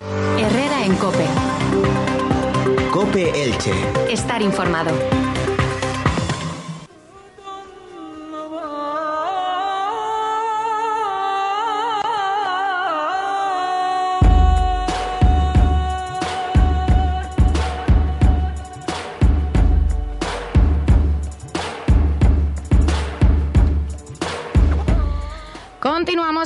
Herrera 0.00 0.84
en 0.84 0.94
Cope. 0.96 1.26
Cope 2.92 3.42
Elche. 3.42 3.72
Estar 4.08 4.40
informado. 4.42 4.92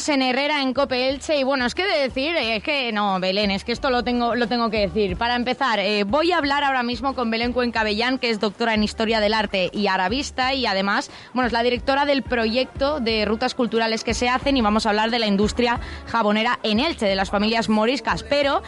En 0.08 0.22
Herrera, 0.22 0.62
en 0.62 0.72
Cope 0.72 1.10
Elche. 1.10 1.38
Y 1.38 1.44
bueno, 1.44 1.66
es 1.66 1.74
que 1.74 1.84
de 1.84 1.98
decir, 1.98 2.34
eh, 2.34 2.56
es 2.56 2.62
que 2.62 2.92
no, 2.92 3.20
Belén, 3.20 3.50
es 3.50 3.62
que 3.62 3.72
esto 3.72 3.90
lo 3.90 4.02
tengo, 4.02 4.34
lo 4.34 4.48
tengo 4.48 4.70
que 4.70 4.78
decir. 4.78 5.16
Para 5.16 5.36
empezar, 5.36 5.78
eh, 5.78 6.04
voy 6.04 6.32
a 6.32 6.38
hablar 6.38 6.64
ahora 6.64 6.82
mismo 6.82 7.14
con 7.14 7.30
Belén 7.30 7.52
Cuencabellán, 7.52 8.18
que 8.18 8.30
es 8.30 8.40
doctora 8.40 8.72
en 8.72 8.82
Historia 8.82 9.20
del 9.20 9.34
Arte 9.34 9.70
y 9.72 9.88
Arabista, 9.88 10.54
y 10.54 10.64
además, 10.64 11.10
bueno, 11.34 11.46
es 11.46 11.52
la 11.52 11.62
directora 11.62 12.06
del 12.06 12.22
proyecto 12.22 13.00
de 13.00 13.26
rutas 13.26 13.54
culturales 13.54 14.02
que 14.02 14.14
se 14.14 14.30
hacen, 14.30 14.56
y 14.56 14.62
vamos 14.62 14.86
a 14.86 14.88
hablar 14.88 15.10
de 15.10 15.18
la 15.18 15.26
industria 15.26 15.78
jabonera 16.06 16.58
en 16.62 16.80
Elche, 16.80 17.06
de 17.06 17.14
las 17.14 17.30
familias 17.30 17.68
moriscas. 17.68 18.22
Pero, 18.22 18.62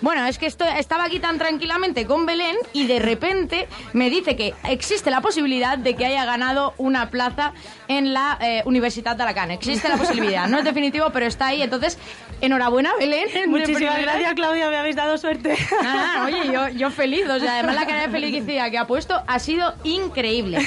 bueno, 0.00 0.24
es 0.24 0.38
que 0.38 0.46
esto, 0.46 0.64
estaba 0.64 1.04
aquí 1.04 1.20
tan 1.20 1.38
tranquilamente 1.38 2.06
con 2.06 2.24
Belén, 2.24 2.56
y 2.72 2.86
de 2.86 3.00
repente 3.00 3.68
me 3.92 4.08
dice 4.08 4.34
que 4.34 4.54
existe 4.64 5.10
la 5.10 5.20
posibilidad 5.20 5.76
de 5.76 5.94
que 5.94 6.06
haya 6.06 6.24
ganado 6.24 6.72
una 6.78 7.10
plaza 7.10 7.52
en 7.86 8.14
la 8.14 8.38
eh, 8.40 8.62
Universidad 8.64 9.14
de 9.14 9.22
Alacant. 9.24 9.52
Existe 9.52 9.88
la 9.88 9.96
posibilidad. 9.96 10.48
No 10.48 10.58
es 10.58 10.64
definitivo, 10.80 11.10
pero 11.12 11.26
está 11.26 11.48
ahí. 11.48 11.62
Entonces, 11.62 11.98
enhorabuena, 12.40 12.92
Belén. 12.98 13.28
Muchísimas 13.48 14.00
gracias, 14.00 14.34
Claudia. 14.34 14.70
Me 14.70 14.76
habéis 14.76 14.96
dado 14.96 15.18
suerte. 15.18 15.56
Ah, 15.82 16.26
oye, 16.26 16.52
yo, 16.52 16.68
yo 16.68 16.90
feliz. 16.90 17.26
O 17.28 17.38
sea, 17.38 17.54
además 17.54 17.74
la 17.74 17.86
cara 17.86 18.02
de 18.02 18.08
felicidad 18.08 18.70
que 18.70 18.78
ha 18.78 18.86
puesto 18.86 19.20
ha 19.26 19.38
sido 19.38 19.74
increíble. 19.82 20.58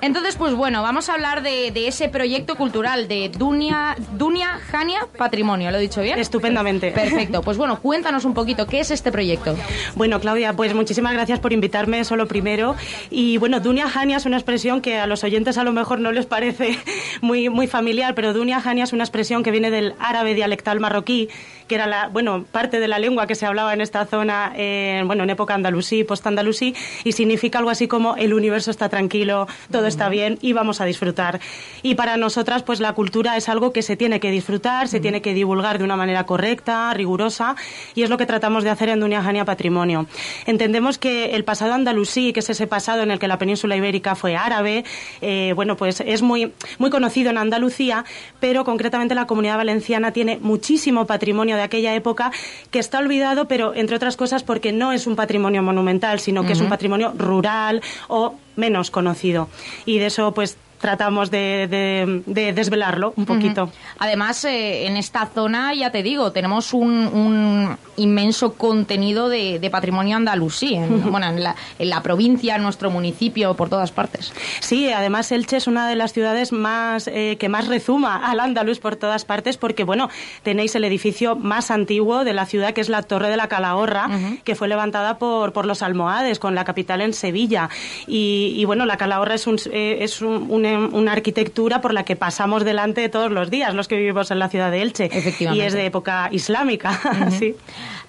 Entonces, 0.00 0.36
pues 0.36 0.54
bueno, 0.54 0.82
vamos 0.82 1.08
a 1.08 1.14
hablar 1.14 1.42
de, 1.42 1.70
de 1.72 1.88
ese 1.88 2.08
proyecto 2.08 2.54
cultural 2.56 3.08
de 3.08 3.30
Dunia, 3.30 3.96
Dunia 4.12 4.60
Jania 4.70 5.06
Patrimonio. 5.16 5.70
¿Lo 5.70 5.78
he 5.78 5.80
dicho 5.80 6.00
bien? 6.00 6.18
Estupendamente. 6.18 6.92
Perfecto. 6.92 7.42
Pues 7.42 7.56
bueno, 7.56 7.80
cuéntanos 7.80 8.24
un 8.24 8.34
poquito, 8.34 8.66
¿qué 8.66 8.80
es 8.80 8.90
este 8.90 9.10
proyecto? 9.10 9.56
Bueno, 9.94 10.20
Claudia, 10.20 10.52
pues 10.52 10.74
muchísimas 10.74 11.12
gracias 11.12 11.40
por 11.40 11.52
invitarme, 11.52 12.04
solo 12.04 12.28
primero. 12.28 12.76
Y 13.10 13.38
bueno, 13.38 13.60
Dunia 13.60 13.88
Jania 13.88 14.18
es 14.18 14.26
una 14.26 14.36
expresión 14.36 14.80
que 14.80 14.98
a 14.98 15.06
los 15.06 15.24
oyentes 15.24 15.58
a 15.58 15.64
lo 15.64 15.72
mejor 15.72 15.98
no 15.98 16.12
les 16.12 16.26
parece 16.26 16.78
muy, 17.20 17.48
muy 17.48 17.66
familiar, 17.66 18.14
pero 18.14 18.32
Dunia 18.32 18.60
Jania 18.60 18.84
es 18.84 18.92
una 18.92 19.04
expresión 19.04 19.41
que 19.42 19.50
viene 19.50 19.70
del 19.70 19.94
árabe 19.98 20.34
dialectal 20.34 20.80
marroquí, 20.80 21.28
que 21.68 21.76
era 21.76 21.86
la, 21.86 22.08
bueno, 22.08 22.44
parte 22.50 22.80
de 22.80 22.88
la 22.88 22.98
lengua 22.98 23.26
que 23.26 23.34
se 23.34 23.46
hablaba 23.46 23.72
en 23.72 23.80
esta 23.80 24.04
zona, 24.04 24.52
eh, 24.56 25.02
bueno, 25.06 25.24
en 25.24 25.30
época 25.30 25.54
andalusí, 25.54 26.04
post-andalusí, 26.04 26.74
y 27.04 27.12
significa 27.12 27.58
algo 27.58 27.70
así 27.70 27.88
como 27.88 28.16
el 28.16 28.34
universo 28.34 28.70
está 28.70 28.88
tranquilo, 28.88 29.46
todo 29.70 29.86
está 29.86 30.08
bien 30.08 30.38
y 30.42 30.52
vamos 30.52 30.80
a 30.80 30.84
disfrutar. 30.84 31.40
Y 31.82 31.94
para 31.94 32.16
nosotras, 32.16 32.62
pues 32.62 32.80
la 32.80 32.92
cultura 32.92 33.36
es 33.36 33.48
algo 33.48 33.72
que 33.72 33.82
se 33.82 33.96
tiene 33.96 34.20
que 34.20 34.30
disfrutar, 34.30 34.88
se 34.88 35.00
tiene 35.00 35.22
que 35.22 35.34
divulgar 35.34 35.78
de 35.78 35.84
una 35.84 35.96
manera 35.96 36.24
correcta, 36.24 36.92
rigurosa, 36.94 37.56
y 37.94 38.02
es 38.02 38.10
lo 38.10 38.18
que 38.18 38.26
tratamos 38.26 38.64
de 38.64 38.70
hacer 38.70 38.88
en 38.88 39.00
Dunia 39.00 39.22
Jania 39.22 39.44
Patrimonio. 39.44 40.06
Entendemos 40.46 40.98
que 40.98 41.34
el 41.34 41.44
pasado 41.44 41.72
andalusí, 41.74 42.32
que 42.32 42.40
es 42.40 42.50
ese 42.50 42.66
pasado 42.66 43.02
en 43.02 43.10
el 43.10 43.18
que 43.18 43.28
la 43.28 43.38
península 43.38 43.76
ibérica 43.76 44.14
fue 44.14 44.36
árabe, 44.36 44.84
eh, 45.20 45.52
bueno, 45.54 45.76
pues 45.76 46.00
es 46.00 46.22
muy, 46.22 46.52
muy 46.78 46.90
conocido 46.90 47.30
en 47.30 47.38
Andalucía, 47.38 48.04
pero 48.40 48.64
concretamente 48.64 49.14
la 49.14 49.26
comunidad 49.32 49.56
valenciana 49.56 50.12
tiene 50.12 50.38
muchísimo 50.42 51.06
patrimonio 51.06 51.56
de 51.56 51.62
aquella 51.62 51.94
época 51.94 52.32
que 52.70 52.78
está 52.78 52.98
olvidado, 52.98 53.48
pero 53.48 53.74
entre 53.74 53.96
otras 53.96 54.18
cosas 54.18 54.42
porque 54.42 54.72
no 54.72 54.92
es 54.92 55.06
un 55.06 55.16
patrimonio 55.16 55.62
monumental, 55.62 56.20
sino 56.20 56.44
que 56.44 56.52
es 56.52 56.60
un 56.60 56.68
patrimonio 56.68 57.14
rural 57.16 57.80
o 58.08 58.34
menos 58.56 58.90
conocido. 58.90 59.48
Y 59.86 60.00
de 60.00 60.06
eso, 60.06 60.32
pues 60.32 60.58
tratamos 60.82 61.30
de, 61.30 61.68
de, 61.70 62.22
de 62.26 62.52
desvelarlo 62.52 63.14
un 63.16 63.24
poquito. 63.24 63.70
Además, 63.98 64.44
eh, 64.44 64.86
en 64.86 64.98
esta 64.98 65.26
zona, 65.26 65.72
ya 65.74 65.90
te 65.90 66.02
digo, 66.02 66.32
tenemos 66.32 66.74
un, 66.74 66.90
un 66.90 67.78
inmenso 67.96 68.54
contenido 68.54 69.28
de, 69.28 69.60
de 69.60 69.70
patrimonio 69.70 70.16
andalusí, 70.16 70.74
en, 70.74 71.10
bueno, 71.10 71.28
en 71.28 71.42
la, 71.42 71.54
en 71.78 71.88
la, 71.88 72.02
provincia, 72.02 72.56
en 72.56 72.62
nuestro 72.62 72.90
municipio, 72.90 73.54
por 73.54 73.68
todas 73.68 73.92
partes. 73.92 74.32
Sí, 74.60 74.90
además 74.90 75.30
Elche 75.30 75.56
es 75.56 75.68
una 75.68 75.88
de 75.88 75.94
las 75.94 76.12
ciudades 76.12 76.50
más 76.50 77.06
eh, 77.06 77.36
que 77.38 77.48
más 77.48 77.68
rezuma 77.68 78.28
al 78.28 78.40
andaluz 78.40 78.80
por 78.80 78.96
todas 78.96 79.24
partes, 79.24 79.56
porque 79.56 79.84
bueno, 79.84 80.10
tenéis 80.42 80.74
el 80.74 80.84
edificio 80.84 81.36
más 81.36 81.70
antiguo 81.70 82.24
de 82.24 82.32
la 82.32 82.44
ciudad, 82.44 82.74
que 82.74 82.80
es 82.80 82.88
la 82.88 83.02
Torre 83.02 83.30
de 83.30 83.36
la 83.36 83.46
Calahorra, 83.46 84.08
uh 84.08 84.10
-huh. 84.10 84.42
que 84.42 84.56
fue 84.56 84.66
levantada 84.66 85.18
por, 85.18 85.52
por 85.52 85.64
los 85.64 85.80
almohades, 85.82 86.40
con 86.40 86.56
la 86.56 86.64
capital 86.64 87.00
en 87.02 87.12
Sevilla. 87.12 87.70
Y, 88.08 88.54
y 88.56 88.64
bueno, 88.64 88.84
la 88.84 88.96
Calahorra 88.96 89.36
es 89.36 89.46
un, 89.46 89.56
eh, 89.70 89.98
es 90.00 90.20
un, 90.22 90.50
un 90.50 90.71
una 90.76 91.12
arquitectura 91.12 91.80
por 91.80 91.92
la 91.94 92.04
que 92.04 92.16
pasamos 92.16 92.64
delante 92.64 93.08
todos 93.08 93.30
los 93.30 93.50
días, 93.50 93.74
los 93.74 93.88
que 93.88 93.96
vivimos 93.96 94.30
en 94.30 94.38
la 94.38 94.48
ciudad 94.48 94.70
de 94.70 94.82
Elche. 94.82 95.10
Y 95.40 95.60
es 95.60 95.72
de 95.72 95.86
época 95.86 96.28
islámica. 96.32 97.00
Uh 97.12 97.24
-huh. 97.24 97.38
sí. 97.38 97.54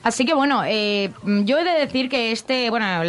Así 0.03 0.25
que 0.25 0.33
bueno, 0.33 0.63
eh, 0.65 1.11
yo 1.23 1.57
he 1.57 1.63
de 1.63 1.71
decir 1.71 2.09
que 2.09 2.31
este, 2.33 2.69
bueno, 2.69 3.01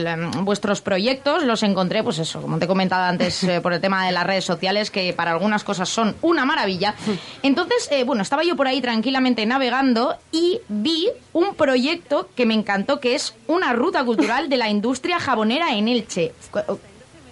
vuestros 0.43 0.81
proyectos 0.81 1.43
los 1.43 1.65
encontré, 1.65 2.05
pues 2.05 2.19
eso, 2.21 2.41
como 2.41 2.59
te 2.59 2.67
he 2.67 2.69
comentado 2.69 3.03
antes, 3.05 3.43
eh, 3.45 3.61
por 3.61 3.73
el 3.73 3.81
tema 3.81 4.07
de 4.07 4.13
las 4.13 4.25
redes 4.25 4.45
sociales, 4.45 4.93
que 4.93 5.13
para 5.13 5.33
algunas 5.33 5.65
cosas 5.65 5.89
son 5.89 6.15
una 6.23 6.45
maravilla. 6.45 6.95
Entonces, 7.43 7.89
eh, 7.91 8.05
bueno, 8.05 8.23
estaba 8.23 8.45
yo 8.45 8.55
por 8.55 8.69
ahí 8.69 8.81
tranquilamente 8.81 9.45
navegando 9.45 10.17
y 10.31 10.61
vi 10.69 11.09
un 11.33 11.55
proyecto 11.57 12.29
que 12.37 12.47
me 12.47 12.55
encantó, 12.55 13.01
que 13.01 13.17
es 13.17 13.35
una 13.49 13.73
ruta 13.73 14.05
cultural 14.05 14.49
de 14.49 14.57
la 14.57 14.69
industria 14.69 15.19
jabonera 15.19 15.75
en 15.75 15.89
Elche. 15.89 16.33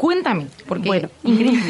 Cuéntame, 0.02 0.48
porque 0.66 0.88
bueno, 0.88 1.10
increíble. 1.22 1.62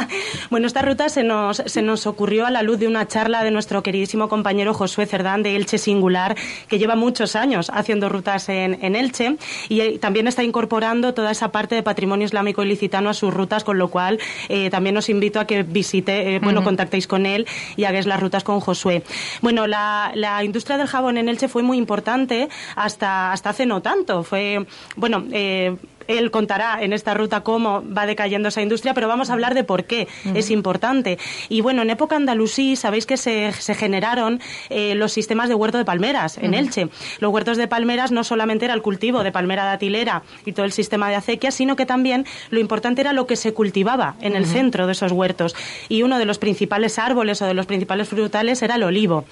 bueno, 0.50 0.68
esta 0.68 0.80
ruta 0.80 1.08
se 1.08 1.24
nos, 1.24 1.56
se 1.56 1.82
nos 1.82 2.06
ocurrió 2.06 2.46
a 2.46 2.50
la 2.52 2.62
luz 2.62 2.78
de 2.78 2.86
una 2.86 3.08
charla 3.08 3.42
de 3.42 3.50
nuestro 3.50 3.82
queridísimo 3.82 4.28
compañero 4.28 4.74
Josué 4.74 5.06
Cerdán 5.06 5.42
de 5.42 5.56
Elche 5.56 5.76
Singular, 5.76 6.36
que 6.68 6.78
lleva 6.78 6.94
muchos 6.94 7.34
años 7.34 7.68
haciendo 7.74 8.08
rutas 8.08 8.48
en, 8.48 8.78
en 8.80 8.94
Elche 8.94 9.34
y 9.68 9.98
también 9.98 10.28
está 10.28 10.44
incorporando 10.44 11.14
toda 11.14 11.32
esa 11.32 11.50
parte 11.50 11.74
de 11.74 11.82
patrimonio 11.82 12.26
islámico 12.26 12.62
ilicitano 12.62 13.10
a 13.10 13.12
sus 13.12 13.34
rutas, 13.34 13.64
con 13.64 13.76
lo 13.76 13.88
cual 13.88 14.20
eh, 14.48 14.70
también 14.70 14.96
os 14.96 15.08
invito 15.08 15.40
a 15.40 15.48
que 15.48 15.64
visite, 15.64 16.36
eh, 16.36 16.38
bueno, 16.38 16.60
uh 16.60 16.62
-huh. 16.62 16.66
contactéis 16.66 17.08
con 17.08 17.26
él 17.26 17.44
y 17.74 17.86
hagáis 17.86 18.06
las 18.06 18.20
rutas 18.20 18.44
con 18.44 18.60
Josué. 18.60 19.02
Bueno, 19.42 19.66
la, 19.66 20.12
la, 20.14 20.44
industria 20.44 20.78
del 20.78 20.86
jabón 20.86 21.18
en 21.18 21.28
Elche 21.28 21.48
fue 21.48 21.64
muy 21.64 21.76
importante 21.76 22.50
hasta, 22.76 23.32
hasta 23.32 23.50
hace 23.50 23.66
no 23.66 23.82
tanto. 23.82 24.22
Fue, 24.22 24.64
bueno, 24.94 25.24
eh, 25.32 25.74
él 26.18 26.30
contará 26.30 26.82
en 26.82 26.92
esta 26.92 27.14
ruta 27.14 27.40
cómo 27.42 27.82
va 27.96 28.06
decayendo 28.06 28.48
esa 28.48 28.62
industria, 28.62 28.94
pero 28.94 29.08
vamos 29.08 29.30
a 29.30 29.32
hablar 29.34 29.54
de 29.54 29.64
por 29.64 29.84
qué 29.84 30.08
uh 30.24 30.30
-huh. 30.30 30.36
es 30.36 30.50
importante. 30.50 31.18
Y 31.48 31.60
bueno, 31.60 31.82
en 31.82 31.90
época 31.90 32.16
andalusí, 32.16 32.76
sabéis 32.76 33.06
que 33.06 33.16
se, 33.16 33.52
se 33.52 33.74
generaron 33.74 34.40
eh, 34.68 34.94
los 34.96 35.12
sistemas 35.12 35.48
de 35.48 35.54
huerto 35.54 35.78
de 35.78 35.84
palmeras 35.84 36.38
en 36.38 36.50
uh 36.50 36.54
-huh. 36.54 36.58
Elche. 36.58 36.88
Los 37.20 37.32
huertos 37.32 37.56
de 37.56 37.68
palmeras 37.68 38.10
no 38.10 38.24
solamente 38.24 38.64
era 38.64 38.74
el 38.74 38.82
cultivo 38.82 39.22
de 39.22 39.30
palmera 39.30 39.64
datilera 39.64 40.22
y 40.44 40.52
todo 40.52 40.66
el 40.66 40.72
sistema 40.72 41.08
de 41.08 41.14
acequia, 41.14 41.50
sino 41.50 41.76
que 41.76 41.86
también 41.86 42.26
lo 42.50 42.58
importante 42.58 43.00
era 43.00 43.12
lo 43.12 43.26
que 43.26 43.36
se 43.36 43.52
cultivaba 43.54 44.16
en 44.20 44.34
el 44.34 44.42
uh 44.42 44.46
-huh. 44.46 44.52
centro 44.52 44.86
de 44.86 44.92
esos 44.92 45.12
huertos. 45.12 45.54
Y 45.88 46.02
uno 46.02 46.18
de 46.18 46.24
los 46.24 46.38
principales 46.38 46.98
árboles 46.98 47.40
o 47.42 47.46
de 47.46 47.54
los 47.54 47.66
principales 47.66 48.08
frutales 48.08 48.62
era 48.62 48.74
el 48.74 48.82
olivo. 48.82 49.24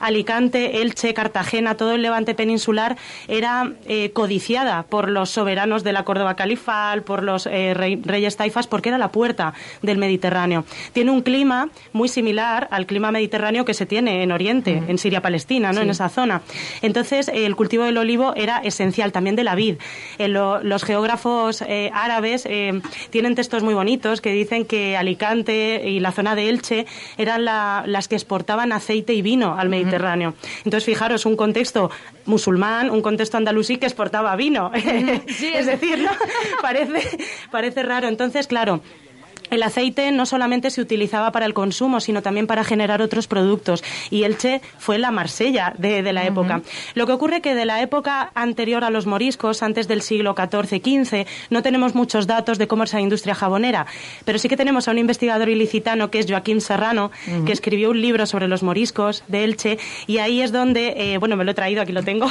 Alicante, 0.00 0.82
Elche, 0.82 1.14
Cartagena, 1.14 1.76
todo 1.76 1.92
el 1.92 2.02
levante 2.02 2.34
peninsular 2.34 2.96
era 3.28 3.72
eh, 3.86 4.10
codiciada 4.12 4.82
por 4.82 5.08
los 5.08 5.30
soberanos 5.30 5.84
de 5.84 5.92
la 5.92 6.04
cordón 6.04 6.23
Córdoba 6.24 6.36
Califal, 6.36 7.02
por 7.02 7.22
los 7.22 7.46
eh, 7.46 7.74
reyes 7.74 8.36
taifas, 8.38 8.66
porque 8.66 8.88
era 8.88 8.96
la 8.96 9.12
puerta 9.12 9.52
del 9.82 9.98
Mediterráneo. 9.98 10.64
Tiene 10.94 11.10
un 11.10 11.20
clima 11.20 11.68
muy 11.92 12.08
similar 12.08 12.66
al 12.70 12.86
clima 12.86 13.10
mediterráneo 13.10 13.66
que 13.66 13.74
se 13.74 13.84
tiene 13.84 14.22
en 14.22 14.32
Oriente, 14.32 14.82
en 14.88 14.96
Siria-Palestina, 14.96 15.72
¿no? 15.72 15.82
en 15.82 15.90
esa 15.90 16.08
zona. 16.08 16.40
Entonces, 16.80 17.28
el 17.28 17.54
cultivo 17.56 17.84
del 17.84 17.98
olivo 17.98 18.32
era 18.36 18.58
esencial, 18.58 19.12
también 19.12 19.36
de 19.36 19.44
la 19.44 19.54
vid. 19.54 19.76
los 20.18 20.84
geógrafos 20.84 21.62
árabes 21.92 22.48
tienen 23.10 23.34
textos 23.34 23.62
muy 23.62 23.74
bonitos 23.74 24.22
que 24.22 24.32
dicen 24.32 24.64
que 24.64 24.96
Alicante 24.96 25.82
y 25.84 26.00
la 26.00 26.12
zona 26.12 26.34
de 26.34 26.48
Elche 26.48 26.86
eran 27.18 27.44
las 27.44 28.08
que 28.08 28.14
exportaban 28.14 28.72
aceite 28.72 29.12
y 29.12 29.20
vino 29.20 29.58
al 29.58 29.68
Mediterráneo. 29.68 30.34
Entonces, 30.64 30.86
fijaros, 30.86 31.26
un 31.26 31.36
contexto 31.36 31.90
musulmán, 32.24 32.88
un 32.88 33.02
contexto 33.02 33.36
andalusí 33.36 33.76
que 33.76 33.86
exportaba 33.86 34.34
vino. 34.36 34.70
es 34.74 35.66
decir, 35.66 35.98
¿no? 35.98 36.13
parece, 36.62 37.18
parece 37.50 37.82
raro. 37.82 38.08
Entonces, 38.08 38.46
claro, 38.46 38.80
el 39.50 39.62
aceite 39.62 40.10
no 40.12 40.26
solamente 40.26 40.70
se 40.70 40.80
utilizaba 40.80 41.32
para 41.32 41.46
el 41.46 41.54
consumo, 41.54 42.00
sino 42.00 42.22
también 42.22 42.46
para 42.46 42.64
generar 42.64 43.02
otros 43.02 43.26
productos. 43.26 43.82
Y 44.10 44.24
Elche 44.24 44.60
fue 44.78 44.98
la 44.98 45.10
Marsella 45.10 45.74
de, 45.78 46.12
la 46.12 46.24
época. 46.24 46.60
Lo 46.94 47.06
que 47.06 47.12
ocurre 47.12 47.40
que 47.40 47.54
de 47.54 47.64
la 47.64 47.80
época 47.80 48.30
anterior 48.34 48.84
a 48.84 48.90
los 48.90 49.06
moriscos, 49.06 49.62
antes 49.62 49.88
del 49.88 50.02
siglo 50.02 50.34
XIV-XV, 50.34 51.26
no 51.50 51.62
tenemos 51.62 51.94
muchos 51.94 52.26
datos 52.26 52.58
de 52.58 52.66
cómo 52.66 52.84
es 52.84 52.92
la 52.92 53.00
industria 53.00 53.34
jabonera. 53.34 53.86
Pero 54.24 54.38
sí 54.38 54.48
que 54.48 54.56
tenemos 54.56 54.88
a 54.88 54.90
un 54.90 54.98
investigador 54.98 55.48
ilicitano 55.48 56.10
que 56.10 56.18
es 56.18 56.26
Joaquín 56.28 56.60
Serrano, 56.60 57.10
que 57.46 57.52
escribió 57.52 57.90
un 57.90 58.00
libro 58.00 58.26
sobre 58.26 58.48
los 58.48 58.62
moriscos 58.62 59.24
de 59.28 59.44
Elche. 59.44 59.78
Y 60.06 60.18
ahí 60.18 60.40
es 60.40 60.52
donde, 60.52 60.94
eh, 60.96 61.18
bueno, 61.18 61.36
me 61.36 61.44
lo 61.44 61.52
he 61.52 61.54
traído, 61.54 61.82
aquí 61.82 61.92
lo 61.92 62.02
tengo, 62.02 62.26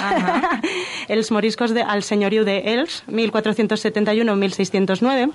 los 1.09 1.31
moriscos 1.31 1.73
de, 1.73 1.83
al 1.83 2.03
señorío 2.03 2.45
de 2.45 2.73
Els, 2.73 3.03
1471-1609. 3.07 5.31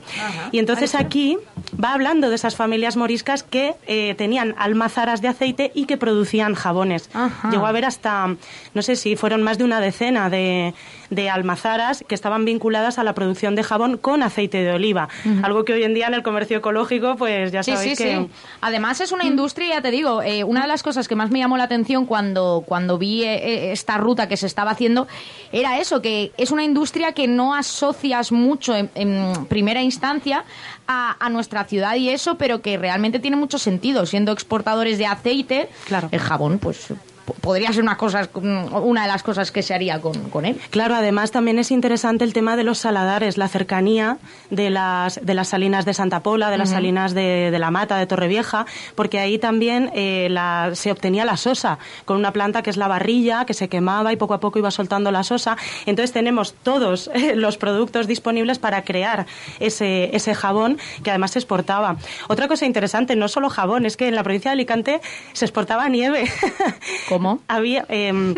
Y 0.52 0.58
entonces 0.58 0.94
aquí 0.94 1.38
va 1.72 1.92
hablando 1.92 2.28
de 2.28 2.34
esas 2.34 2.56
familias 2.56 2.96
moriscas 2.96 3.42
que 3.42 3.74
eh, 3.86 4.14
tenían 4.16 4.54
almazaras 4.58 5.20
de 5.20 5.28
aceite 5.28 5.70
y 5.74 5.86
que 5.86 5.96
producían 5.96 6.54
jabones. 6.54 7.10
Llegó 7.50 7.66
a 7.66 7.70
haber 7.70 7.84
hasta, 7.84 8.36
no 8.74 8.82
sé 8.82 8.96
si 8.96 9.16
fueron 9.16 9.42
más 9.42 9.58
de 9.58 9.64
una 9.64 9.80
decena 9.80 10.30
de, 10.30 10.74
de 11.10 11.30
almazaras 11.30 12.04
que 12.06 12.14
estaban 12.14 12.44
vinculadas 12.44 12.98
a 12.98 13.04
la 13.04 13.14
producción 13.14 13.54
de 13.54 13.62
jabón 13.62 13.96
con 13.96 14.22
aceite 14.22 14.62
de 14.62 14.72
oliva. 14.72 15.08
Algo 15.42 15.64
que 15.64 15.72
hoy 15.72 15.82
en 15.84 15.94
día 15.94 16.06
en 16.06 16.14
el 16.14 16.22
comercio 16.22 16.58
ecológico, 16.58 17.16
pues 17.16 17.52
ya 17.52 17.62
sabéis 17.62 17.98
que... 17.98 18.16
Sí. 18.16 18.30
Además 18.60 19.00
es 19.00 19.12
una 19.12 19.24
industria, 19.24 19.76
ya 19.76 19.82
te 19.82 19.90
digo, 19.90 20.22
eh, 20.22 20.44
una 20.44 20.62
de 20.62 20.68
las 20.68 20.82
cosas 20.82 21.08
que 21.08 21.14
más 21.14 21.30
me 21.30 21.38
llamó 21.38 21.56
la 21.56 21.64
atención 21.64 22.06
cuando, 22.06 22.62
cuando 22.66 22.98
vi 22.98 23.24
eh, 23.24 23.72
esta 23.72 23.98
ruta 23.98 24.28
que 24.28 24.36
se 24.36 24.46
estaba 24.46 24.72
haciendo 24.72 25.06
era 25.52 25.78
eso, 25.78 26.02
que 26.02 26.32
es 26.36 26.50
una 26.50 26.64
industria 26.64 27.12
que 27.12 27.26
no 27.26 27.54
asocias 27.54 28.32
mucho 28.32 28.74
en, 28.74 29.46
primera 29.48 29.82
instancia 29.82 30.44
a, 30.86 31.16
a, 31.24 31.28
nuestra 31.30 31.57
ciudad 31.64 31.96
y 31.96 32.10
eso, 32.10 32.36
pero 32.36 32.60
que 32.62 32.76
realmente 32.76 33.18
tiene 33.18 33.36
mucho 33.36 33.58
sentido. 33.58 34.06
Siendo 34.06 34.32
exportadores 34.32 34.98
de 34.98 35.06
aceite, 35.06 35.68
claro. 35.86 36.08
el 36.12 36.20
jabón, 36.20 36.58
pues 36.58 36.92
podría 37.34 37.72
ser 37.72 37.82
una, 37.82 37.96
cosa, 37.96 38.28
una 38.34 39.02
de 39.02 39.08
las 39.08 39.22
cosas 39.22 39.50
que 39.50 39.62
se 39.62 39.74
haría 39.74 40.00
con, 40.00 40.44
él. 40.44 40.60
Claro, 40.70 40.94
además 40.94 41.30
también 41.30 41.58
es 41.58 41.70
interesante 41.70 42.24
el 42.24 42.32
tema 42.32 42.56
de 42.56 42.64
los 42.64 42.78
saladares, 42.78 43.38
la 43.38 43.48
cercanía 43.48 44.18
de 44.50 44.70
las, 44.70 45.24
de 45.24 45.34
las 45.34 45.48
salinas 45.48 45.84
de 45.84 45.94
Santa 45.94 46.20
Pola, 46.22 46.50
de 46.50 46.58
las 46.58 46.70
salinas 46.70 47.14
de, 47.14 47.56
La 47.58 47.70
Mata, 47.70 47.98
de 47.98 48.06
Torrevieja, 48.06 48.66
porque 48.94 49.18
ahí 49.18 49.38
también 49.38 49.90
eh, 49.94 50.28
se 50.74 50.90
obtenía 50.90 51.24
la 51.24 51.36
sosa, 51.36 51.78
con 52.04 52.16
una 52.16 52.32
planta 52.32 52.62
que 52.62 52.70
es 52.70 52.76
la 52.76 52.88
barrilla, 52.88 53.44
que 53.44 53.54
se 53.54 53.68
quemaba 53.68 54.12
y 54.12 54.16
poco 54.16 54.34
a 54.34 54.40
poco 54.40 54.58
iba 54.58 54.70
soltando 54.70 55.10
la 55.10 55.22
sosa. 55.22 55.56
Entonces 55.86 56.12
tenemos 56.12 56.54
todos 56.54 57.08
eh, 57.14 57.34
los 57.34 57.58
productos 57.58 58.06
disponibles 58.06 58.58
para 58.58 58.82
crear 58.82 59.26
ese, 59.60 60.14
ese 60.14 60.34
jabón 60.34 60.78
que 61.02 61.10
además 61.10 61.32
se 61.32 61.38
exportaba. 61.38 61.96
Otra 62.28 62.48
cosa 62.48 62.66
interesante, 62.66 63.16
no 63.16 63.28
solo 63.28 63.48
jabón, 63.50 63.86
es 63.86 63.96
que 63.96 64.08
en 64.08 64.14
la 64.14 64.22
provincia 64.22 64.50
de 64.50 64.54
Alicante 64.54 65.00
se 65.32 65.44
exportaba 65.44 65.88
nieve. 65.88 66.30
Había, 67.48 67.84
em, 67.88 68.34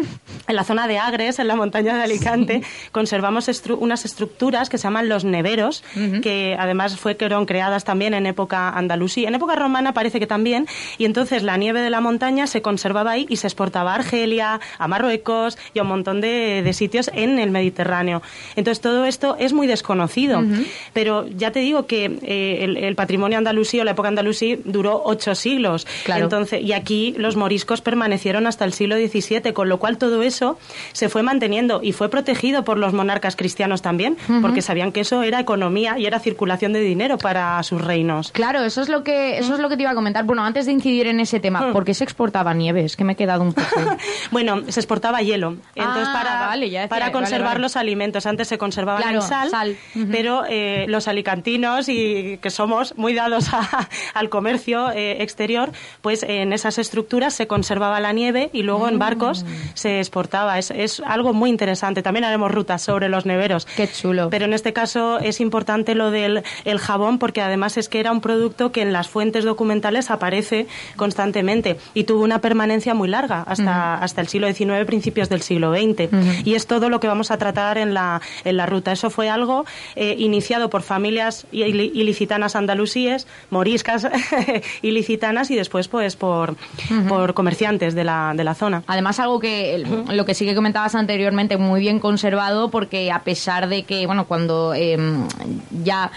en 0.48 0.56
la 0.56 0.64
zona 0.64 0.86
de 0.86 0.98
Agres, 0.98 1.38
en 1.38 1.48
la 1.48 1.56
montaña 1.56 1.96
de 1.96 2.02
Alicante, 2.02 2.62
conservamos 2.92 3.48
unas 3.78 4.04
estructuras 4.04 4.68
que 4.68 4.78
se 4.78 4.84
llaman 4.84 5.08
los 5.08 5.24
neveros, 5.24 5.84
que 6.22 6.56
además 6.58 6.96
fueron 6.96 7.46
creadas 7.46 7.84
también 7.84 8.14
en 8.14 8.26
época 8.26 8.70
andalusí. 8.70 9.26
En 9.26 9.34
época 9.34 9.56
romana 9.56 9.92
parece 9.92 10.20
que 10.20 10.26
también, 10.26 10.66
y 10.98 11.04
entonces 11.04 11.42
la 11.42 11.56
nieve 11.56 11.80
de 11.80 11.90
la 11.90 12.00
montaña 12.00 12.46
se 12.46 12.62
conservaba 12.62 13.12
ahí 13.12 13.26
y 13.28 13.36
se 13.36 13.46
exportaba 13.46 13.92
a 13.92 13.94
Argelia, 13.96 14.60
a 14.78 14.88
Marruecos 14.88 15.58
y 15.74 15.78
a 15.78 15.82
un 15.82 15.88
montón 15.88 16.20
de, 16.20 16.68
sitios 16.72 17.10
en 17.14 17.38
el 17.38 17.50
Mediterráneo. 17.50 18.22
Entonces 18.54 18.80
todo 18.80 19.04
esto 19.04 19.36
es 19.38 19.52
muy 19.52 19.66
desconocido, 19.66 20.42
pero 20.92 21.26
ya 21.28 21.50
te 21.50 21.60
digo 21.60 21.86
que 21.86 22.18
eh, 22.22 22.64
el, 22.64 22.94
patrimonio 22.94 23.38
andalusí 23.38 23.80
o 23.80 23.84
la 23.84 23.92
época 23.92 24.08
andalusí 24.08 24.60
duró 24.64 25.02
ocho 25.04 25.34
siglos. 25.34 25.86
Entonces, 26.06 26.62
y 26.62 26.72
aquí 26.72 27.14
los 27.18 27.36
moriscos 27.36 27.80
permanecieron 27.80 28.46
hasta 28.46 28.64
el 28.64 28.69
siglo 28.72 28.96
XVII, 28.96 29.52
con 29.52 29.68
lo 29.68 29.78
cual 29.78 29.98
todo 29.98 30.22
eso 30.22 30.58
se 30.92 31.08
fue 31.08 31.22
manteniendo 31.22 31.80
y 31.82 31.92
fue 31.92 32.08
protegido 32.08 32.64
por 32.64 32.78
los 32.78 32.92
monarcas 32.92 33.36
cristianos 33.36 33.82
también, 33.82 34.16
porque 34.42 34.62
sabían 34.62 34.92
que 34.92 35.00
eso 35.00 35.22
era 35.22 35.40
economía 35.40 35.98
y 35.98 36.06
era 36.06 36.18
circulación 36.20 36.72
de 36.72 36.80
dinero 36.80 37.18
para 37.18 37.62
sus 37.62 37.80
reinos. 37.80 38.32
Claro, 38.32 38.62
eso 38.64 38.80
es 38.80 38.88
lo 38.88 39.04
que 39.04 39.38
eso 39.38 39.54
es 39.54 39.60
lo 39.60 39.68
que 39.68 39.76
te 39.76 39.82
iba 39.82 39.90
a 39.90 39.94
comentar. 39.94 40.24
Bueno, 40.24 40.44
antes 40.44 40.66
de 40.66 40.72
incidir 40.72 41.06
en 41.06 41.20
ese 41.20 41.40
tema, 41.40 41.60
hmm. 41.60 41.72
¿por 41.72 41.84
qué 41.84 41.94
se 41.94 42.04
exportaba 42.04 42.54
nieve? 42.54 42.84
Es 42.84 42.96
que 42.96 43.04
me 43.04 43.14
he 43.14 43.16
quedado 43.16 43.42
un 43.42 43.52
poco. 43.52 43.96
bueno, 44.30 44.62
se 44.68 44.80
exportaba 44.80 45.22
hielo. 45.22 45.56
Entonces, 45.74 46.08
ah, 46.08 46.50
para, 46.52 46.88
para 46.88 47.12
conservar 47.12 47.60
los 47.60 47.76
alimentos. 47.76 48.26
Antes 48.26 48.48
se 48.48 48.58
conservaban 48.58 49.14
en 49.14 49.22
sal, 49.22 49.76
pero 50.10 50.44
eh, 50.48 50.86
los 50.88 51.08
alicantinos, 51.08 51.88
y 51.88 52.38
que 52.38 52.50
somos 52.50 52.96
muy 52.96 53.14
dados 53.14 53.48
al 54.14 54.28
comercio 54.28 54.90
eh, 54.90 55.22
exterior, 55.22 55.72
pues 56.02 56.22
en 56.22 56.52
esas 56.52 56.78
estructuras 56.78 57.34
se 57.34 57.46
conservaba 57.46 58.00
la 58.00 58.12
nieve 58.12 58.50
y 58.52 58.59
luego 58.62 58.88
en 58.88 58.98
barcos 58.98 59.44
se 59.74 59.98
exportaba. 59.98 60.58
Es, 60.58 60.70
es, 60.70 61.00
algo 61.00 61.32
muy 61.32 61.50
interesante. 61.50 62.02
También 62.02 62.24
haremos 62.24 62.50
rutas 62.50 62.82
sobre 62.82 63.08
los 63.08 63.26
neveros. 63.26 63.66
Qué 63.76 63.88
chulo. 63.88 64.30
Pero 64.30 64.44
en 64.44 64.52
este 64.52 64.72
caso 64.72 65.18
es 65.18 65.40
importante 65.40 65.94
lo 65.94 66.10
del 66.10 66.42
el 66.64 66.78
jabón 66.78 67.18
porque 67.18 67.40
además 67.40 67.76
es 67.76 67.88
que 67.88 68.00
era 68.00 68.12
un 68.12 68.20
producto 68.20 68.72
que 68.72 68.82
en 68.82 68.92
las 68.92 69.08
fuentes 69.08 69.44
documentales 69.44 70.10
aparece 70.10 70.66
constantemente 70.96 71.78
y 71.94 72.04
tuvo 72.04 72.22
una 72.22 72.40
permanencia 72.40 72.94
muy 72.94 73.08
larga 73.08 73.42
hasta, 73.42 73.94
hasta 73.94 74.20
el 74.20 74.28
siglo 74.28 74.52
XIX, 74.52 74.84
principios 74.86 75.28
del 75.28 75.42
siglo 75.42 75.72
XX. 75.72 76.08
Y 76.44 76.54
es 76.54 76.66
todo 76.66 76.88
lo 76.88 77.00
que 77.00 77.08
vamos 77.08 77.30
a 77.30 77.38
tratar 77.38 77.78
en 77.78 77.94
la, 77.94 78.20
en 78.44 78.56
la 78.56 78.66
ruta. 78.66 78.92
Eso 78.92 79.10
fue 79.10 79.28
algo 79.28 79.64
eh, 79.96 80.14
iniciado 80.18 80.70
por 80.70 80.82
familias 80.82 81.46
ilicitanas 81.52 82.56
andalusíes, 82.56 83.26
moriscas 83.50 84.08
ilicitanas 84.82 85.50
y 85.50 85.56
después 85.56 85.88
pues 85.88 86.16
por, 86.16 86.56
por 87.08 87.34
comerciantes 87.34 87.94
de 87.94 88.04
la, 88.04 88.32
de 88.40 88.44
la 88.44 88.54
zona. 88.54 88.82
Además, 88.86 89.20
algo 89.20 89.38
que 89.38 89.84
lo 90.08 90.24
que 90.24 90.34
sí 90.34 90.44
que 90.44 90.54
comentabas 90.54 90.94
anteriormente, 90.94 91.56
muy 91.56 91.80
bien 91.80 92.00
conservado, 92.00 92.70
porque 92.70 93.12
a 93.12 93.22
pesar 93.22 93.68
de 93.68 93.84
que, 93.84 94.06
bueno, 94.06 94.26
cuando 94.26 94.74
em, 94.74 95.26
ya 95.84 96.10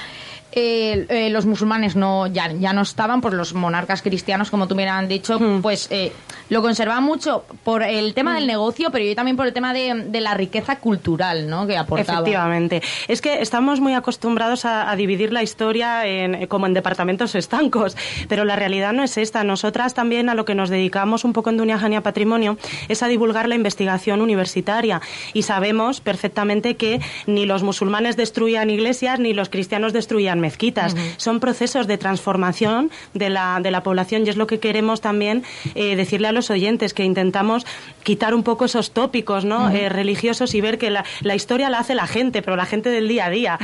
eh, 0.56 1.06
eh, 1.10 1.30
los 1.30 1.46
musulmanes 1.46 1.96
no 1.96 2.28
ya, 2.28 2.52
ya 2.52 2.74
no 2.74 2.82
estaban, 2.82 3.22
pues 3.22 3.34
los 3.34 3.54
monarcas 3.54 4.02
cristianos, 4.02 4.52
como 4.52 4.68
tú 4.68 4.76
me 4.76 4.88
han 4.88 5.08
dicho, 5.08 5.40
hmm. 5.40 5.62
pues 5.62 5.88
eh, 5.90 6.12
lo 6.50 6.62
conservaban 6.62 7.04
mucho 7.04 7.46
por 7.64 7.82
el 7.84 8.14
tema 8.14 8.36
del 8.36 8.44
hmm. 8.44 8.48
negocio, 8.48 8.92
pero 8.92 9.04
yo 9.04 9.16
también 9.16 9.36
por 9.36 9.48
el 9.48 9.54
tema 9.54 9.74
de, 9.74 10.22
la 10.22 10.36
riqueza 10.36 10.78
cultural 10.78 11.50
¿no? 11.50 11.68
que 11.68 11.76
aportaba. 11.76 12.20
Efectivamente. 12.20 12.82
Es 13.08 13.22
que 13.22 13.42
estamos 13.42 13.80
muy 13.80 13.94
acostumbrados 13.94 14.66
a, 14.66 14.94
dividir 14.96 15.34
la 15.34 15.42
historia 15.42 16.06
en, 16.06 16.46
como 16.48 16.68
en 16.68 16.74
departamentos 16.74 17.36
estancos, 17.44 17.98
pero 18.30 18.46
la 18.46 18.56
realidad 18.56 18.94
no 18.94 19.04
es 19.04 19.18
esta. 19.18 19.44
Nosotras 19.44 19.94
también 19.94 20.30
a 20.30 20.36
lo 20.36 20.46
que 20.46 20.56
nos 20.56 20.70
dedicamos 20.70 21.24
un 21.24 21.34
poco 21.34 21.50
en 21.50 21.63
Jania 21.77 22.01
Patrimonio 22.01 22.58
es 22.89 23.04
a 23.04 23.08
divulgar 23.08 23.48
la 23.48 23.56
investigación 23.56 24.22
universitaria 24.22 25.01
y 25.34 25.44
sabemos 25.44 26.01
perfectamente 26.01 26.75
que 26.75 27.00
ni 27.25 27.46
los 27.46 27.63
musulmanes 27.63 28.18
destruían 28.18 28.70
iglesias 28.70 29.20
ni 29.20 29.34
los 29.34 29.50
cristianos 29.50 29.94
destruían 29.94 30.39
mezquitas. 30.44 30.96
Son 31.18 31.40
procesos 31.40 31.88
de 31.88 31.98
transformación 31.98 32.92
de 33.14 33.30
la, 33.30 33.60
de 33.64 33.72
la 33.72 33.82
población 33.82 34.26
y 34.26 34.30
es 34.30 34.38
lo 34.38 34.46
que 34.46 34.60
queremos 34.60 35.00
también 35.00 35.44
eh, 35.74 35.96
decirle 35.96 36.28
a 36.28 36.32
los 36.32 36.50
oyentes, 36.50 36.94
que 36.94 37.06
intentamos 37.06 37.66
quitar 38.04 38.36
un 38.36 38.44
poco 38.44 38.66
esos 38.66 38.92
tópicos 38.92 39.46
¿no? 39.46 39.70
Eh, 39.70 39.90
religiosos 39.90 40.54
y 40.54 40.62
ver 40.62 40.78
que 40.78 40.90
la, 40.90 41.06
la, 41.22 41.36
historia 41.36 41.70
la 41.70 41.80
hace 41.80 41.96
la 41.96 42.08
gente, 42.08 42.42
pero 42.42 42.56
la 42.58 42.66
gente 42.66 42.90
del 42.90 43.08
día 43.08 43.26
a 43.26 43.30
día 43.30 43.60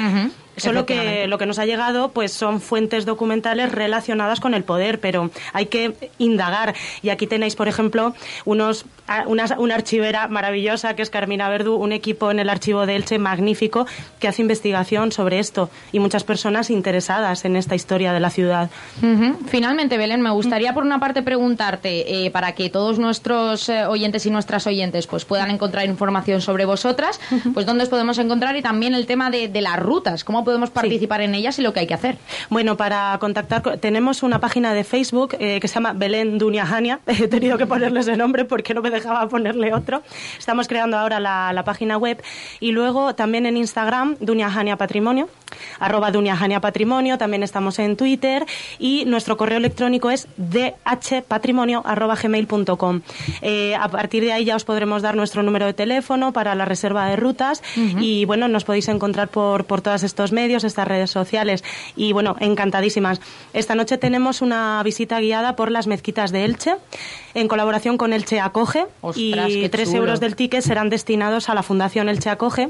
Solo 0.59 0.85
que 0.85 1.27
lo 1.27 1.37
que 1.37 1.45
nos 1.45 1.59
ha 1.59 1.65
llegado 1.65 2.09
pues 2.09 2.31
son 2.31 2.61
fuentes 2.61 3.05
documentales 3.05 3.71
relacionadas 3.71 4.39
con 4.39 4.53
el 4.53 4.63
poder, 4.63 4.99
pero 4.99 5.31
hay 5.53 5.67
que 5.67 5.95
indagar. 6.17 6.75
Y 7.01 7.09
aquí 7.09 7.27
tenéis, 7.27 7.55
por 7.55 7.67
ejemplo, 7.67 8.13
unos, 8.45 8.85
una, 9.25 9.45
una 9.57 9.75
archivera 9.75 10.27
maravillosa 10.27 10.95
que 10.95 11.01
es 11.01 11.09
Carmina 11.09 11.49
Verdu, 11.49 11.75
un 11.75 11.91
equipo 11.91 12.31
en 12.31 12.39
el 12.39 12.49
archivo 12.49 12.85
de 12.85 12.95
Elche 12.95 13.19
magnífico 13.19 13.85
que 14.19 14.27
hace 14.27 14.41
investigación 14.41 15.11
sobre 15.11 15.39
esto 15.39 15.69
y 15.91 15.99
muchas 15.99 16.23
personas 16.23 16.69
interesadas 16.69 17.45
en 17.45 17.55
esta 17.55 17.75
historia 17.75 18.13
de 18.13 18.19
la 18.19 18.29
ciudad. 18.29 18.69
Finalmente, 19.47 19.97
Belén, 19.97 20.21
me 20.21 20.31
gustaría 20.31 20.73
por 20.73 20.83
una 20.83 20.99
parte 20.99 21.21
preguntarte, 21.21 22.25
eh, 22.25 22.31
para 22.31 22.53
que 22.53 22.69
todos 22.69 22.99
nuestros 22.99 23.69
eh, 23.69 23.85
oyentes 23.85 24.25
y 24.25 24.31
nuestras 24.31 24.67
oyentes 24.67 25.07
pues 25.07 25.25
puedan 25.25 25.49
encontrar 25.51 25.85
información 25.85 26.41
sobre 26.41 26.65
vosotras, 26.65 27.19
pues 27.53 27.65
dónde 27.65 27.83
os 27.83 27.89
podemos 27.89 28.17
encontrar 28.17 28.55
y 28.55 28.61
también 28.61 28.93
el 28.93 29.05
tema 29.05 29.29
de, 29.29 29.49
las 29.59 29.77
rutas, 29.77 30.23
cómo 30.23 30.45
podemos 30.49 30.71
participar 30.71 31.21
en 31.21 31.35
ellas 31.35 31.59
y 31.59 31.61
lo 31.61 31.73
que 31.73 31.81
hay 31.81 31.85
que 31.85 31.93
hacer. 31.93 32.17
Bueno, 32.49 32.75
para 32.75 33.15
contactar, 33.19 33.77
tenemos 33.77 34.23
una 34.23 34.39
página 34.39 34.73
de 34.73 34.83
Facebook 34.83 35.35
eh, 35.37 35.59
que 35.59 35.67
se 35.67 35.75
llama 35.75 35.93
Belén 35.93 36.39
Duniajania. 36.39 37.01
He 37.05 37.27
tenido 37.27 37.59
que 37.59 37.67
ponerle 37.67 37.99
ese 37.99 38.17
nombre 38.17 38.45
porque 38.45 38.73
no 38.73 38.81
me 38.81 38.89
dejaba 38.89 39.29
ponerle 39.29 39.75
otro. 39.75 40.01
Estamos 40.39 40.67
creando 40.67 40.97
ahora 40.97 41.19
la, 41.19 41.53
la 41.53 41.63
página 41.63 41.97
web 41.97 42.23
y 42.59 42.71
luego 42.71 43.13
también 43.13 43.45
en 43.45 43.57
Instagram, 43.57 44.17
Duniajania 44.19 44.75
Patrimonio 44.75 45.29
arroba 45.79 46.11
Duniajania 46.11 46.59
Patrimonio, 46.59 47.17
también 47.17 47.43
estamos 47.43 47.79
en 47.79 47.95
Twitter 47.95 48.45
y 48.77 49.05
nuestro 49.05 49.37
correo 49.37 49.57
electrónico 49.57 50.09
es 50.11 50.27
dhpatrimonio 50.37 51.81
arroba 51.85 52.15
gmail.com. 52.15 53.01
Eh, 53.41 53.75
a 53.75 53.87
partir 53.89 54.23
de 54.23 54.33
ahí 54.33 54.45
ya 54.45 54.55
os 54.55 54.63
podremos 54.63 55.01
dar 55.01 55.15
nuestro 55.15 55.43
número 55.43 55.65
de 55.65 55.73
teléfono 55.73 56.33
para 56.33 56.55
la 56.55 56.65
reserva 56.65 57.07
de 57.07 57.15
rutas 57.15 57.63
y 57.75 58.25
bueno, 58.25 58.47
nos 58.47 58.63
podéis 58.63 58.87
encontrar 58.87 59.29
por, 59.29 59.65
por 59.65 59.81
todos 59.81 60.03
estos 60.03 60.31
medios, 60.31 60.38
estas 60.47 60.87
redes 60.87 61.11
sociales 61.11 61.63
y 61.95 62.13
bueno, 62.13 62.35
encantadísimas. 62.39 63.21
Esta 63.53 63.75
noche 63.75 63.97
tenemos 63.97 64.41
una 64.41 64.81
visita 64.83 65.19
guiada 65.19 65.55
por 65.55 65.71
las 65.71 65.87
mezquitas 65.87 66.31
de 66.31 66.45
Elche 66.45 66.75
en 67.33 67.47
colaboración 67.47 67.97
con 67.97 68.13
Elche 68.13 68.39
Acoge 68.39 68.85
y 69.15 69.69
tres 69.69 69.93
euros 69.93 70.19
del 70.19 70.35
ticket 70.35 70.61
serán 70.61 70.89
destinados 70.89 71.49
a 71.49 71.53
la 71.53 71.63
Fundación 71.63 72.09
Elche 72.09 72.29
Acoge, 72.29 72.69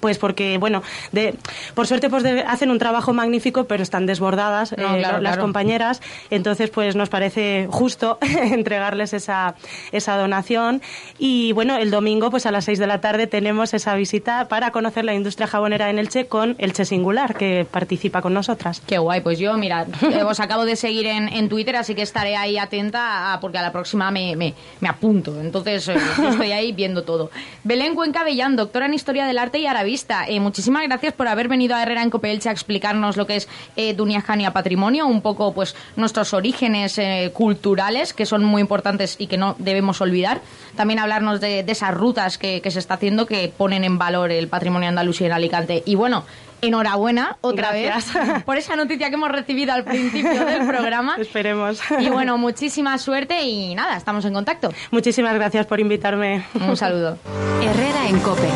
pues 0.00 0.18
porque 0.18 0.58
bueno, 0.58 0.82
de, 1.12 1.34
por 1.74 1.86
suerte 1.86 2.08
pues 2.08 2.24
hacen 2.46 2.70
un 2.70 2.78
trabajo 2.78 3.12
magnífico, 3.12 3.64
pero 3.64 3.82
están 3.82 4.06
desbordadas 4.06 4.72
eh, 4.72 5.02
las 5.20 5.36
compañeras. 5.38 6.00
Entonces, 6.30 6.70
pues 6.70 6.96
nos 6.96 7.08
parece 7.08 7.68
justo 7.70 8.18
entregarles 8.22 9.12
esa, 9.12 9.54
esa 9.92 10.16
donación. 10.16 10.82
Y 11.18 11.52
bueno, 11.52 11.76
el 11.76 11.90
domingo, 11.90 12.30
pues 12.30 12.46
a 12.46 12.50
las 12.50 12.64
6 12.64 12.78
de 12.78 12.86
la 12.86 13.00
tarde, 13.00 13.26
tenemos 13.26 13.74
esa 13.74 13.94
visita 13.94 14.48
para 14.48 14.70
conocer 14.70 15.04
la 15.04 15.14
industria 15.14 15.46
jabonera 15.46 15.90
en 15.90 15.98
Elche 15.98 16.26
con 16.26 16.56
Elche 16.58 16.84
Singular, 16.98 17.36
que 17.36 17.66
participa 17.70 18.20
con 18.20 18.34
nosotras. 18.34 18.82
Qué 18.86 18.98
guay, 18.98 19.20
pues 19.20 19.38
yo, 19.38 19.56
mira, 19.56 19.86
eh, 20.02 20.22
os 20.22 20.40
acabo 20.40 20.64
de 20.64 20.76
seguir 20.76 21.06
en, 21.06 21.28
en 21.28 21.48
Twitter, 21.48 21.76
así 21.76 21.94
que 21.94 22.02
estaré 22.02 22.36
ahí 22.36 22.58
atenta 22.58 23.38
porque 23.40 23.58
a 23.58 23.62
la 23.62 23.72
próxima 23.72 24.10
me, 24.10 24.36
me, 24.36 24.54
me 24.80 24.88
apunto. 24.88 25.40
Entonces, 25.40 25.88
eh, 25.88 25.96
estoy 26.28 26.52
ahí 26.52 26.72
viendo 26.72 27.04
todo. 27.04 27.30
Belén 27.64 27.94
Cuenca 27.94 28.24
Bellán, 28.24 28.56
doctora 28.56 28.86
en 28.86 28.94
Historia 28.94 29.26
del 29.26 29.38
Arte 29.38 29.58
y 29.58 29.66
Arabista. 29.66 30.26
muchísimas 30.40 30.82
gracias 30.84 31.12
por 31.12 31.28
haber 31.28 31.48
venido 31.48 31.74
a 31.74 31.82
Herrera 31.82 32.02
en 32.02 32.10
Copelche 32.10 32.48
a 32.48 32.52
explicarnos 32.52 33.16
lo 33.16 33.26
que 33.26 33.36
es 33.36 33.48
eh, 33.76 33.94
Jania 34.24 34.52
Patrimonio, 34.52 35.06
un 35.06 35.22
poco 35.22 35.52
pues 35.52 35.74
nuestros 35.96 36.34
orígenes 36.34 36.98
eh, 36.98 37.30
culturales 37.32 38.12
que 38.12 38.26
son 38.26 38.44
muy 38.44 38.60
importantes 38.60 39.16
y 39.18 39.26
que 39.26 39.36
no 39.36 39.54
debemos 39.58 40.00
olvidar. 40.00 40.40
También 40.76 40.98
hablarnos 40.98 41.40
de, 41.40 41.64
esas 41.66 41.94
rutas 41.94 42.38
que, 42.38 42.62
se 42.68 42.78
está 42.78 42.94
haciendo 42.94 43.26
que 43.26 43.52
ponen 43.56 43.84
en 43.84 43.98
valor 43.98 44.30
el 44.30 44.48
patrimonio 44.48 44.88
andaluz 44.88 45.20
y 45.20 45.24
en 45.24 45.32
Alicante. 45.32 45.82
Y 45.86 45.94
bueno, 45.94 46.24
enhorabuena 46.62 47.36
otra 47.40 47.72
vez 47.72 47.92
por 48.44 48.56
esa 48.56 48.76
noticia 48.76 49.08
que 49.08 49.14
hemos 49.14 49.30
recibido 49.30 49.72
al 49.72 49.84
principio 49.84 50.44
del 50.44 50.66
programa. 50.66 51.16
Esperemos. 51.18 51.80
Y 51.98 52.08
bueno, 52.10 52.38
muchísima 52.38 52.98
suerte 52.98 53.42
y 53.42 53.74
nada, 53.74 53.96
estamos 53.96 54.24
en 54.24 54.34
contacto. 54.34 54.72
Muchísimas 54.90 55.34
gracias 55.34 55.66
por 55.66 55.80
invitarme. 55.80 56.44
Un 56.54 56.76
saludo. 56.76 57.18
Herrera 57.62 58.08
en 58.08 58.18
Cope. 58.20 58.48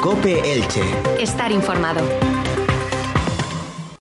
Cope 0.00 0.52
Elche. 0.52 0.82
Estar 1.18 1.50
informado. 1.50 2.02